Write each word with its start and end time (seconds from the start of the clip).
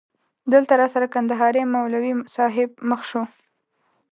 دلته 0.53 0.73
راسره 0.81 1.07
کندهاری 1.13 1.61
مولوی 1.73 2.13
صاحب 2.35 2.69
مخ 2.89 3.01
شو. 3.09 3.21